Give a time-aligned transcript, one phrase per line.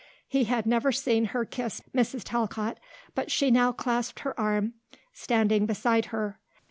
[0.27, 2.23] He had never seen her kiss Mrs.
[2.23, 2.79] Talcott,
[3.13, 4.73] but she now clasped her arm,
[5.13, 6.39] standing beside her.